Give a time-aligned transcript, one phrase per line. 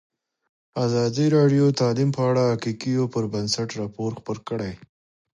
[0.85, 4.71] ازادي راډیو د تعلیم په اړه د حقایقو پر بنسټ راپور خپور کړی.